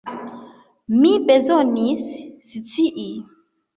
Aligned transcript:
Mi 1.01 1.11
bezonis 1.27 2.03
scii! 2.51 3.09